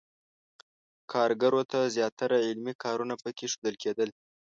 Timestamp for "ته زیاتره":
1.71-2.37